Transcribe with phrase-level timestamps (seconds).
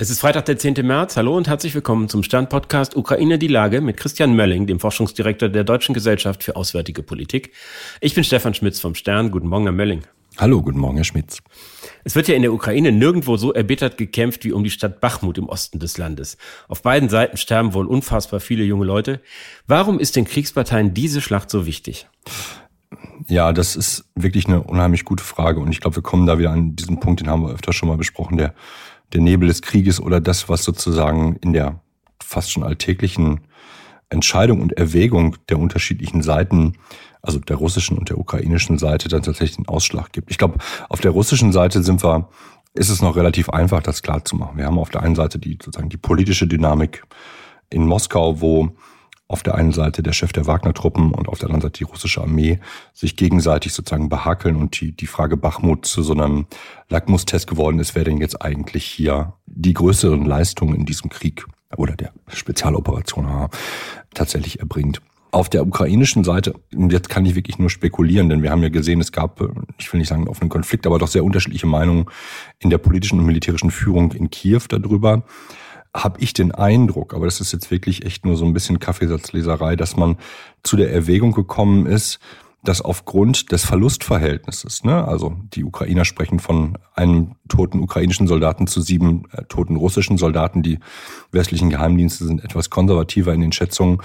[0.00, 0.76] Es ist Freitag, der 10.
[0.86, 1.18] März.
[1.18, 5.62] Hallo und herzlich willkommen zum Stern-Podcast Ukraine die Lage mit Christian Mölling, dem Forschungsdirektor der
[5.62, 7.52] Deutschen Gesellschaft für Auswärtige Politik.
[8.00, 9.30] Ich bin Stefan Schmitz vom Stern.
[9.30, 10.00] Guten Morgen, Herr Mölling.
[10.38, 11.42] Hallo, guten Morgen, Herr Schmitz.
[12.02, 15.36] Es wird ja in der Ukraine nirgendwo so erbittert gekämpft wie um die Stadt Bachmut
[15.36, 16.38] im Osten des Landes.
[16.66, 19.20] Auf beiden Seiten sterben wohl unfassbar viele junge Leute.
[19.66, 22.08] Warum ist den Kriegsparteien diese Schlacht so wichtig?
[23.28, 26.52] Ja, das ist wirklich eine unheimlich gute Frage und ich glaube, wir kommen da wieder
[26.52, 28.54] an diesen Punkt, den haben wir öfter schon mal besprochen, der
[29.12, 31.80] der Nebel des Krieges oder das, was sozusagen in der
[32.22, 33.40] fast schon alltäglichen
[34.08, 36.74] Entscheidung und Erwägung der unterschiedlichen Seiten,
[37.22, 40.30] also der russischen und der ukrainischen Seite, dann tatsächlich den Ausschlag gibt.
[40.30, 42.28] Ich glaube, auf der russischen Seite sind wir,
[42.74, 44.58] ist es noch relativ einfach, das klar zu machen.
[44.58, 47.04] Wir haben auf der einen Seite die sozusagen die politische Dynamik
[47.68, 48.70] in Moskau, wo
[49.30, 52.20] auf der einen Seite der Chef der Wagner-Truppen und auf der anderen Seite die russische
[52.20, 52.58] Armee
[52.92, 56.46] sich gegenseitig sozusagen behakeln und die, die Frage Bachmut zu so einem
[56.88, 61.94] Lackmustest geworden ist, wer denn jetzt eigentlich hier die größeren Leistungen in diesem Krieg oder
[61.94, 63.48] der Spezialoperation
[64.12, 65.00] tatsächlich erbringt.
[65.30, 69.00] Auf der ukrainischen Seite, jetzt kann ich wirklich nur spekulieren, denn wir haben ja gesehen,
[69.00, 69.40] es gab,
[69.78, 72.06] ich will nicht sagen einen offenen Konflikt, aber doch sehr unterschiedliche Meinungen
[72.58, 75.22] in der politischen und militärischen Führung in Kiew darüber
[75.94, 79.76] habe ich den Eindruck, aber das ist jetzt wirklich echt nur so ein bisschen Kaffeesatzleserei,
[79.76, 80.16] dass man
[80.62, 82.20] zu der Erwägung gekommen ist,
[82.62, 88.82] dass aufgrund des Verlustverhältnisses, ne, also die Ukrainer sprechen von einem toten ukrainischen Soldaten zu
[88.82, 90.78] sieben äh, toten russischen Soldaten, die
[91.32, 93.98] westlichen Geheimdienste sind etwas konservativer in den Schätzungen,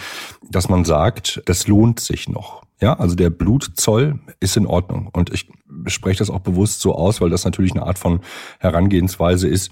[0.49, 2.63] dass man sagt, das lohnt sich noch.
[2.81, 5.09] Ja, also der Blutzoll ist in Ordnung.
[5.11, 5.49] Und ich
[5.87, 8.19] spreche das auch bewusst so aus, weil das natürlich eine Art von
[8.59, 9.71] Herangehensweise ist,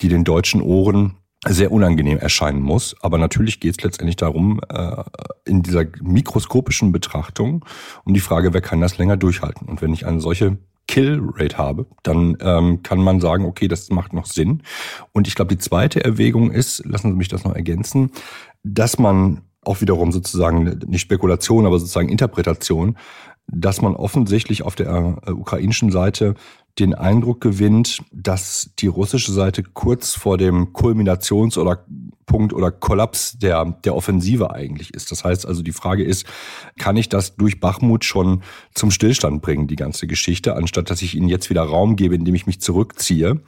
[0.00, 2.96] die den deutschen Ohren sehr unangenehm erscheinen muss.
[3.00, 5.02] Aber natürlich geht es letztendlich darum, äh,
[5.44, 7.64] in dieser mikroskopischen Betrachtung,
[8.04, 9.68] um die Frage, wer kann das länger durchhalten?
[9.68, 10.58] Und wenn ich eine solche
[10.88, 14.62] Kill-Rate habe, dann ähm, kann man sagen, okay, das macht noch Sinn.
[15.12, 18.10] Und ich glaube, die zweite Erwägung ist, lassen Sie mich das noch ergänzen,
[18.64, 22.96] dass man auch wiederum sozusagen nicht Spekulation, aber sozusagen Interpretation,
[23.50, 26.34] dass man offensichtlich auf der äh, ukrainischen Seite
[26.78, 31.84] den Eindruck gewinnt, dass die russische Seite kurz vor dem Kulminations- oder
[32.26, 35.10] Punkt oder Kollaps der, der Offensive eigentlich ist.
[35.10, 36.26] Das heißt also, die Frage ist,
[36.78, 38.42] kann ich das durch Bachmut schon
[38.74, 42.34] zum Stillstand bringen, die ganze Geschichte, anstatt dass ich ihnen jetzt wieder Raum gebe, indem
[42.34, 43.40] ich mich zurückziehe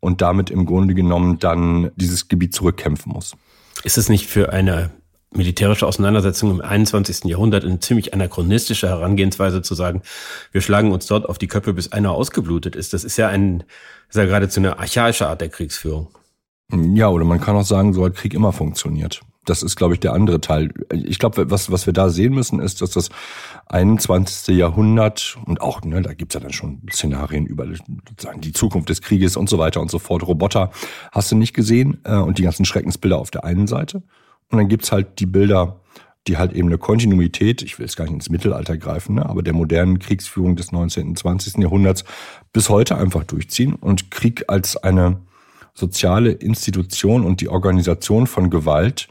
[0.00, 3.36] und damit im Grunde genommen dann dieses Gebiet zurückkämpfen muss.
[3.84, 4.90] Ist es nicht für eine
[5.32, 7.24] militärische Auseinandersetzung im 21.
[7.24, 10.02] Jahrhundert eine ziemlich anachronistische Herangehensweise zu sagen,
[10.52, 12.92] wir schlagen uns dort auf die Köpfe, bis einer ausgeblutet ist.
[12.92, 13.64] Das ist ja ein,
[14.08, 16.08] ist ja geradezu eine archaische Art der Kriegsführung.
[16.72, 19.20] Ja, oder man kann auch sagen, so hat Krieg immer funktioniert.
[19.44, 20.72] Das ist, glaube ich, der andere Teil.
[20.92, 23.10] Ich glaube, was, was wir da sehen müssen, ist, dass das
[23.66, 24.56] 21.
[24.56, 27.66] Jahrhundert und auch, ne, da gibt's ja dann schon Szenarien über
[28.08, 30.26] sozusagen die Zukunft des Krieges und so weiter und so fort.
[30.26, 30.72] Roboter
[31.12, 34.02] hast du nicht gesehen äh, und die ganzen Schreckensbilder auf der einen Seite.
[34.50, 35.80] Und dann gibt's halt die Bilder,
[36.26, 39.42] die halt eben eine Kontinuität, ich will jetzt gar nicht ins Mittelalter greifen, ne, aber
[39.42, 41.08] der modernen Kriegsführung des 19.
[41.08, 41.58] und 20.
[41.58, 42.04] Jahrhunderts
[42.52, 45.20] bis heute einfach durchziehen und Krieg als eine
[45.74, 49.08] soziale Institution und die Organisation von Gewalt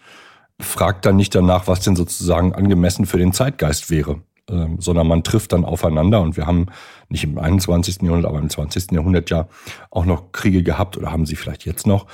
[0.59, 5.23] fragt dann nicht danach, was denn sozusagen angemessen für den Zeitgeist wäre, ähm, sondern man
[5.23, 6.67] trifft dann aufeinander und wir haben
[7.09, 8.01] nicht im 21.
[8.01, 8.91] Jahrhundert, aber im 20.
[8.91, 9.47] Jahrhundert ja
[9.91, 12.07] auch noch Kriege gehabt oder haben sie vielleicht jetzt noch,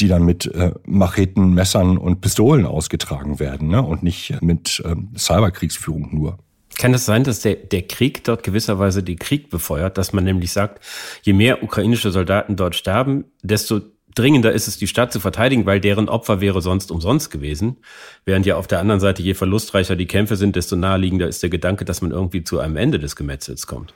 [0.00, 3.82] die dann mit äh, Macheten, Messern und Pistolen ausgetragen werden ne?
[3.82, 6.38] und nicht mit ähm, Cyberkriegsführung nur.
[6.78, 10.52] Kann es sein, dass der, der Krieg dort gewisserweise den Krieg befeuert, dass man nämlich
[10.52, 10.84] sagt,
[11.22, 13.80] je mehr ukrainische Soldaten dort sterben, desto
[14.14, 17.78] dringender ist es, die Stadt zu verteidigen, weil deren Opfer wäre sonst umsonst gewesen.
[18.24, 21.50] Während ja auf der anderen Seite, je verlustreicher die Kämpfe sind, desto naheliegender ist der
[21.50, 23.94] Gedanke, dass man irgendwie zu einem Ende des Gemetzels kommt.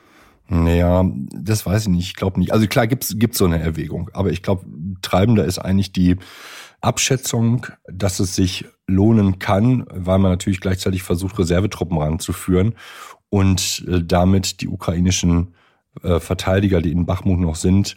[0.48, 2.06] Naja, das weiß ich nicht.
[2.08, 2.52] Ich glaube nicht.
[2.52, 4.64] Also klar gibt's gibt's so eine Erwägung, aber ich glaube,
[5.02, 6.16] treibender ist eigentlich die
[6.80, 12.74] Abschätzung, dass es sich lohnen kann, weil man natürlich gleichzeitig versucht, Reservetruppen ranzuführen
[13.30, 15.54] und äh, damit die ukrainischen
[16.02, 17.96] äh, Verteidiger, die in Bachmut noch sind,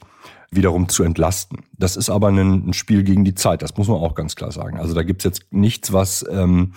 [0.52, 1.64] wiederum zu entlasten.
[1.74, 4.80] Das ist aber ein, Spiel gegen die Zeit, das muss man auch ganz klar sagen.
[4.80, 6.74] Also da gibt's jetzt nichts, was ähm,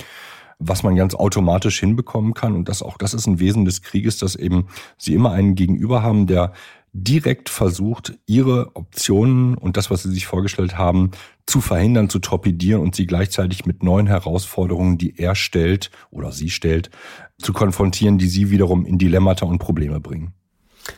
[0.58, 2.54] was man ganz automatisch hinbekommen kann.
[2.54, 4.66] Und das auch, das ist ein Wesen des Krieges, dass eben
[4.96, 6.52] sie immer einen Gegenüber haben, der
[6.92, 11.10] direkt versucht, ihre Optionen und das, was sie sich vorgestellt haben,
[11.46, 16.50] zu verhindern, zu torpedieren und sie gleichzeitig mit neuen Herausforderungen, die er stellt oder sie
[16.50, 16.90] stellt,
[17.38, 20.34] zu konfrontieren, die sie wiederum in Dilemmata und Probleme bringen.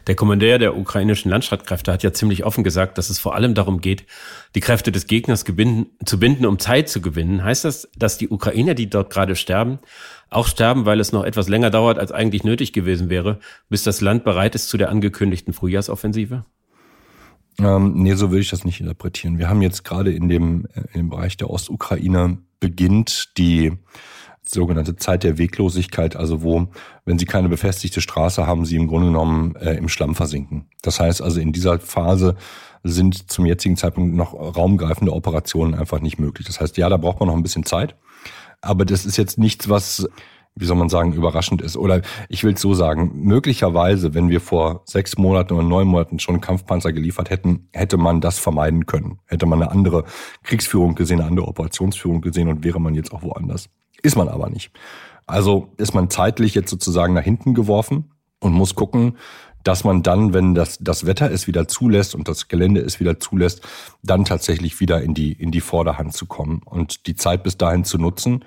[0.06, 3.80] Der Kommandeur der ukrainischen Landstreitkräfte hat ja ziemlich offen gesagt, dass es vor allem darum
[3.80, 4.06] geht,
[4.54, 7.42] die Kräfte des Gegners zu binden, um Zeit zu gewinnen.
[7.42, 9.80] Heißt das, dass die Ukrainer, die dort gerade sterben,
[10.30, 14.00] auch sterben, weil es noch etwas länger dauert, als eigentlich nötig gewesen wäre, bis das
[14.00, 16.44] Land bereit ist zu der angekündigten Frühjahrsoffensive?
[17.58, 19.38] Ähm, nee, so würde ich das nicht interpretieren.
[19.38, 23.72] Wir haben jetzt gerade in dem, in dem Bereich der Ostukraine beginnt die
[24.42, 26.68] sogenannte Zeit der Weglosigkeit, also wo,
[27.04, 30.66] wenn sie keine befestigte Straße haben, sie im Grunde genommen äh, im Schlamm versinken.
[30.82, 32.36] Das heißt also, in dieser Phase
[32.82, 36.46] sind zum jetzigen Zeitpunkt noch raumgreifende Operationen einfach nicht möglich.
[36.46, 37.94] Das heißt, ja, da braucht man noch ein bisschen Zeit.
[38.60, 40.06] Aber das ist jetzt nichts, was
[40.56, 41.76] wie soll man sagen, überraschend ist.
[41.76, 46.18] Oder ich will es so sagen, möglicherweise, wenn wir vor sechs Monaten oder neun Monaten
[46.18, 49.18] schon Kampfpanzer geliefert hätten, hätte man das vermeiden können.
[49.26, 50.04] Hätte man eine andere
[50.42, 53.68] Kriegsführung gesehen, eine andere Operationsführung gesehen und wäre man jetzt auch woanders.
[54.02, 54.72] Ist man aber nicht.
[55.26, 59.16] Also ist man zeitlich jetzt sozusagen nach hinten geworfen und muss gucken,
[59.62, 63.20] dass man dann, wenn das, das Wetter es wieder zulässt und das Gelände es wieder
[63.20, 63.62] zulässt,
[64.02, 67.84] dann tatsächlich wieder in die, in die Vorderhand zu kommen und die Zeit bis dahin
[67.84, 68.44] zu nutzen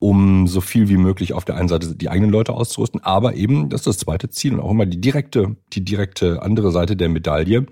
[0.00, 3.68] um so viel wie möglich auf der einen Seite die eigenen Leute auszurüsten, aber eben,
[3.68, 7.08] das ist das zweite Ziel und auch immer die direkte, die direkte andere Seite der
[7.08, 7.66] Medaille,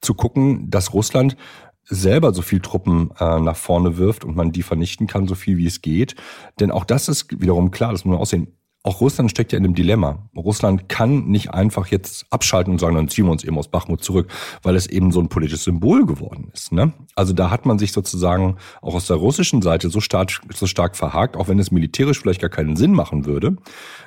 [0.00, 1.36] zu gucken, dass Russland
[1.84, 5.56] selber so viel Truppen äh, nach vorne wirft und man die vernichten kann, so viel
[5.56, 6.14] wie es geht.
[6.60, 9.64] Denn auch das ist wiederum klar, das muss man aussehen auch Russland steckt ja in
[9.64, 10.30] einem Dilemma.
[10.34, 14.02] Russland kann nicht einfach jetzt abschalten und sagen, dann ziehen wir uns eben aus Bachmut
[14.02, 14.32] zurück,
[14.62, 16.72] weil es eben so ein politisches Symbol geworden ist.
[16.72, 16.94] Ne?
[17.14, 20.96] Also da hat man sich sozusagen auch aus der russischen Seite so stark, so stark
[20.96, 23.56] verhakt, auch wenn es militärisch vielleicht gar keinen Sinn machen würde.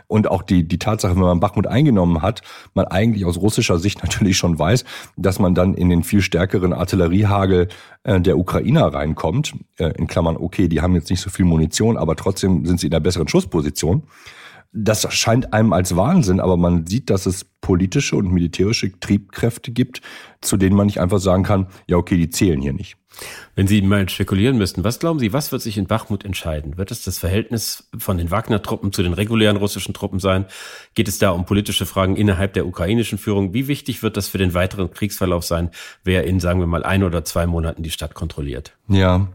[0.07, 2.41] Und auch die, die Tatsache, wenn man Bachmut eingenommen hat,
[2.73, 4.85] man eigentlich aus russischer Sicht natürlich schon weiß,
[5.17, 7.67] dass man dann in den viel stärkeren Artilleriehagel
[8.03, 9.53] äh, der Ukrainer reinkommt.
[9.77, 12.87] Äh, in Klammern, okay, die haben jetzt nicht so viel Munition, aber trotzdem sind sie
[12.87, 14.03] in einer besseren Schussposition
[14.73, 20.01] das scheint einem als Wahnsinn, aber man sieht, dass es politische und militärische Triebkräfte gibt,
[20.41, 22.97] zu denen man nicht einfach sagen kann, ja, okay, die zählen hier nicht.
[23.55, 26.77] Wenn Sie mal spekulieren müssten, was glauben Sie, was wird sich in Bachmut entscheiden?
[26.77, 30.45] Wird es das Verhältnis von den Wagner-Truppen zu den regulären russischen Truppen sein?
[30.95, 33.53] Geht es da um politische Fragen innerhalb der ukrainischen Führung?
[33.53, 35.69] Wie wichtig wird das für den weiteren Kriegsverlauf sein,
[36.03, 38.75] wer in, sagen wir mal, ein oder zwei Monaten die Stadt kontrolliert?
[38.87, 39.27] Ja,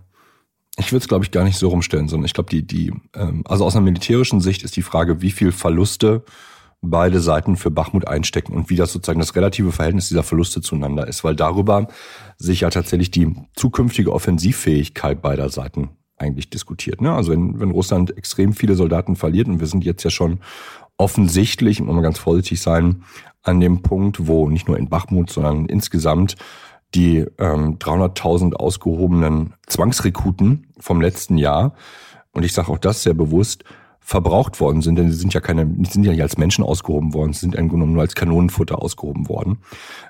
[0.79, 3.43] ich würde es, glaube ich, gar nicht so rumstellen, sondern ich glaube, die, die, ähm,
[3.47, 6.25] also aus einer militärischen Sicht ist die Frage, wie viel Verluste
[6.81, 11.09] beide Seiten für Bachmut einstecken und wie das sozusagen das relative Verhältnis dieser Verluste zueinander
[11.09, 11.89] ist, weil darüber
[12.37, 17.01] sich ja tatsächlich die zukünftige Offensivfähigkeit beider Seiten eigentlich diskutiert.
[17.01, 17.13] Ne?
[17.13, 20.39] Also wenn, wenn Russland extrem viele Soldaten verliert, und wir sind jetzt ja schon
[20.97, 23.03] offensichtlich, muss man ganz vorsichtig sein,
[23.43, 26.37] an dem Punkt, wo nicht nur in Bachmut, sondern insgesamt
[26.95, 31.75] die ähm, 300.000 ausgehobenen Zwangsrekruten vom letzten Jahr,
[32.33, 33.65] und ich sage auch das sehr bewusst,
[34.01, 37.35] verbraucht worden sind, denn sie sind ja keine, sind ja nicht als Menschen ausgehoben worden,
[37.35, 39.59] sie sind im Grunde nur als Kanonenfutter ausgehoben worden,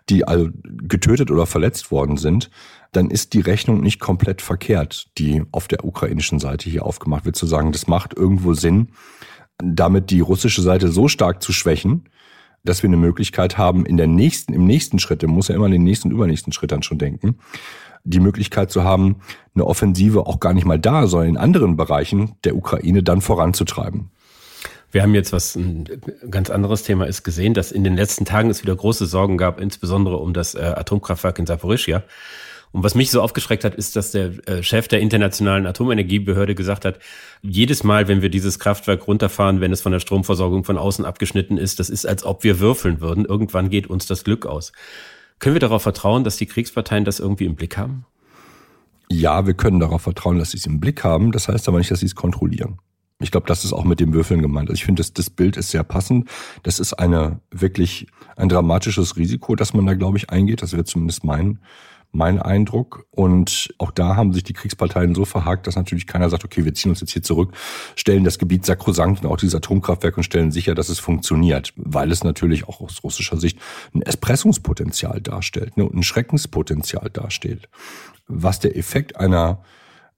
[0.08, 2.48] die also getötet oder verletzt worden sind,
[2.92, 7.34] dann ist die Rechnung nicht komplett verkehrt, die auf der ukrainischen Seite hier aufgemacht wird,
[7.34, 8.90] zu sagen, das macht irgendwo Sinn,
[9.58, 12.08] damit die russische Seite so stark zu schwächen,
[12.64, 15.66] dass wir eine Möglichkeit haben, in der nächsten, im nächsten Schritt, man muss ja immer
[15.66, 17.38] in den nächsten und übernächsten Schritt dann schon denken,
[18.04, 19.16] die Möglichkeit zu haben,
[19.54, 24.10] eine Offensive auch gar nicht mal da, sondern in anderen Bereichen der Ukraine dann voranzutreiben.
[24.90, 25.84] Wir haben jetzt, was ein
[26.30, 29.60] ganz anderes Thema ist, gesehen, dass in den letzten Tagen es wieder große Sorgen gab,
[29.60, 32.04] insbesondere um das äh, Atomkraftwerk in Saporischia.
[32.72, 36.84] Und was mich so aufgeschreckt hat, ist, dass der äh, Chef der Internationalen Atomenergiebehörde gesagt
[36.84, 36.98] hat,
[37.42, 41.56] jedes Mal, wenn wir dieses Kraftwerk runterfahren, wenn es von der Stromversorgung von außen abgeschnitten
[41.56, 43.24] ist, das ist, als ob wir würfeln würden.
[43.24, 44.72] Irgendwann geht uns das Glück aus.
[45.38, 48.04] Können wir darauf vertrauen, dass die Kriegsparteien das irgendwie im Blick haben?
[49.10, 51.32] Ja, wir können darauf vertrauen, dass sie es im Blick haben.
[51.32, 52.78] Das heißt aber nicht, dass sie es kontrollieren.
[53.20, 54.68] Ich glaube, das ist auch mit dem Würfeln gemeint.
[54.68, 56.28] Also ich finde, das, das Bild ist sehr passend.
[56.62, 58.06] Das ist eine wirklich
[58.36, 60.62] ein dramatisches Risiko, das man da, glaube ich, eingeht.
[60.62, 61.58] Das wäre zumindest mein
[62.12, 63.06] mein Eindruck.
[63.10, 66.74] Und auch da haben sich die Kriegsparteien so verhakt, dass natürlich keiner sagt, okay, wir
[66.74, 67.52] ziehen uns jetzt hier zurück,
[67.96, 72.10] stellen das Gebiet sakrosankt und auch dieses Atomkraftwerk und stellen sicher, dass es funktioniert, weil
[72.10, 73.58] es natürlich auch aus russischer Sicht
[73.94, 77.68] ein Espressungspotenzial darstellt ne, und ein Schreckenspotenzial darstellt.
[78.26, 79.62] Was der Effekt einer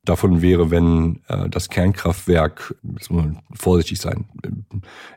[0.05, 4.25] davon wäre, wenn äh, das Kernkraftwerk, muss man vorsichtig sein,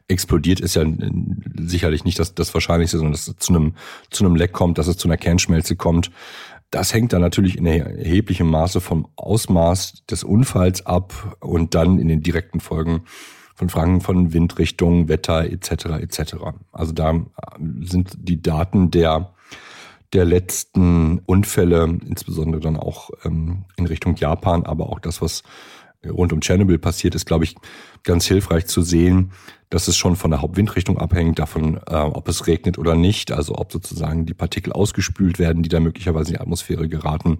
[0.07, 0.83] explodiert, ist ja
[1.57, 3.75] sicherlich nicht das, das Wahrscheinlichste, sondern dass es zu einem,
[4.09, 6.11] zu einem Leck kommt, dass es zu einer Kernschmelze kommt.
[6.73, 12.07] Das hängt dann natürlich in erheblichem Maße vom Ausmaß des Unfalls ab und dann in
[12.07, 13.03] den direkten Folgen
[13.53, 15.85] von Fragen von Windrichtung, Wetter etc.
[16.01, 16.35] etc.
[16.71, 17.13] Also da
[17.81, 19.35] sind die Daten der
[20.13, 25.43] der letzten Unfälle, insbesondere dann auch ähm, in Richtung Japan, aber auch das, was
[26.09, 27.55] rund um Tschernobyl passiert ist, glaube ich,
[28.03, 29.31] ganz hilfreich zu sehen,
[29.69, 33.55] dass es schon von der Hauptwindrichtung abhängt, davon, äh, ob es regnet oder nicht, also
[33.55, 37.39] ob sozusagen die Partikel ausgespült werden, die da möglicherweise in die Atmosphäre geraten.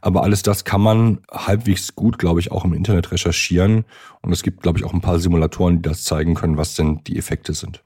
[0.00, 3.84] Aber alles das kann man halbwegs gut, glaube ich, auch im Internet recherchieren.
[4.22, 7.02] Und es gibt, glaube ich, auch ein paar Simulatoren, die das zeigen können, was denn
[7.04, 7.82] die Effekte sind.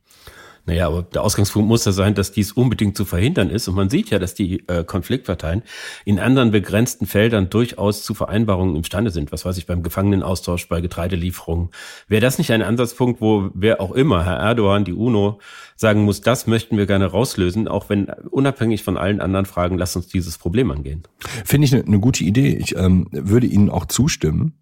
[0.67, 3.69] Naja, aber der Ausgangspunkt muss ja sein, dass dies unbedingt zu verhindern ist.
[3.69, 5.63] Und man sieht ja, dass die äh, Konfliktparteien
[6.05, 9.33] in anderen begrenzten Feldern durchaus zu Vereinbarungen imstande sind.
[9.33, 11.71] Was weiß ich, beim Gefangenenaustausch, bei Getreidelieferungen.
[12.09, 15.41] Wäre das nicht ein Ansatzpunkt, wo wer auch immer, Herr Erdogan, die UNO,
[15.77, 19.97] sagen muss, das möchten wir gerne rauslösen, auch wenn unabhängig von allen anderen Fragen, lasst
[19.97, 21.05] uns dieses Problem angehen.
[21.45, 22.59] Finde ich eine, eine gute Idee.
[22.61, 24.55] Ich ähm, würde Ihnen auch zustimmen.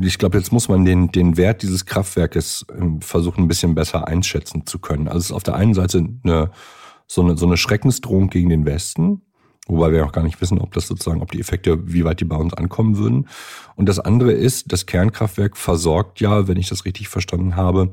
[0.00, 4.06] Ich glaube, jetzt muss man den, den Wert dieses Kraftwerkes ähm, versuchen, ein bisschen besser
[4.06, 5.08] einschätzen zu können.
[5.08, 6.50] Also es ist auf der einen Seite eine,
[7.06, 9.22] so, eine, so eine Schreckensdrohung gegen den Westen,
[9.66, 12.24] wobei wir auch gar nicht wissen, ob das sozusagen, ob die Effekte, wie weit die
[12.24, 13.28] bei uns ankommen würden.
[13.76, 17.92] Und das andere ist, das Kernkraftwerk versorgt ja, wenn ich das richtig verstanden habe,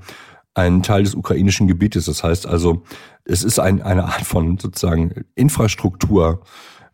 [0.53, 2.05] einen Teil des ukrainischen Gebietes.
[2.05, 2.83] Das heißt also,
[3.25, 6.41] es ist ein, eine Art von sozusagen Infrastruktur,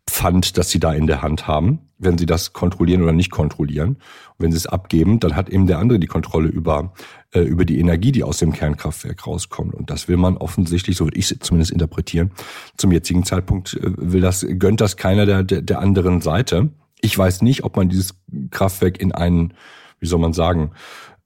[0.09, 3.89] Pfand, das sie da in der Hand haben, wenn sie das kontrollieren oder nicht kontrollieren.
[3.89, 6.93] Und wenn sie es abgeben, dann hat eben der andere die Kontrolle über,
[7.33, 9.73] äh, über die Energie, die aus dem Kernkraftwerk rauskommt.
[9.73, 12.31] Und das will man offensichtlich, so würde ich es zumindest interpretieren,
[12.77, 16.69] zum jetzigen Zeitpunkt äh, will das, gönnt das keiner der, der, der anderen Seite.
[17.01, 18.15] Ich weiß nicht, ob man dieses
[18.51, 19.53] Kraftwerk in einen,
[19.99, 20.71] wie soll man sagen,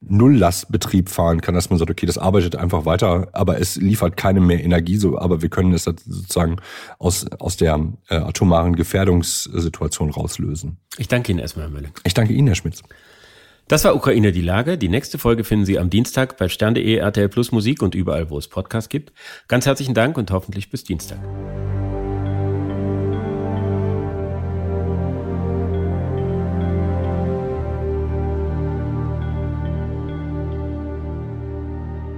[0.01, 4.39] Nulllastbetrieb fahren kann, dass man sagt, okay, das arbeitet einfach weiter, aber es liefert keine
[4.39, 6.57] mehr Energie, so, aber wir können es sozusagen
[6.99, 10.77] aus, aus der äh, atomaren Gefährdungssituation rauslösen.
[10.97, 11.91] Ich danke Ihnen erstmal, Herr Mölling.
[12.03, 12.83] Ich danke Ihnen, Herr Schmitz.
[13.67, 14.77] Das war Ukraine die Lage.
[14.77, 18.37] Die nächste Folge finden Sie am Dienstag bei stern.de, RTL Plus Musik und überall, wo
[18.37, 19.11] es Podcasts gibt.
[19.47, 21.19] Ganz herzlichen Dank und hoffentlich bis Dienstag.